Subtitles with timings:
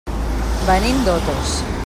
[0.69, 1.55] Venim d'Otos.